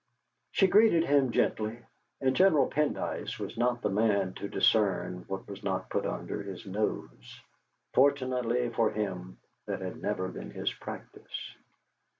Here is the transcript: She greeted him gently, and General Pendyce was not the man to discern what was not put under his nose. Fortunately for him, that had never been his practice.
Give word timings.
She 0.51 0.65
greeted 0.65 1.03
him 1.03 1.29
gently, 1.31 1.77
and 2.21 2.35
General 2.35 2.67
Pendyce 2.67 3.37
was 3.37 3.55
not 3.55 3.83
the 3.83 3.91
man 3.91 4.33
to 4.33 4.49
discern 4.49 5.25
what 5.27 5.47
was 5.47 5.61
not 5.63 5.91
put 5.91 6.07
under 6.07 6.41
his 6.41 6.65
nose. 6.65 7.39
Fortunately 7.93 8.69
for 8.71 8.89
him, 8.89 9.37
that 9.67 9.79
had 9.81 10.01
never 10.01 10.27
been 10.29 10.49
his 10.49 10.73
practice. 10.73 11.53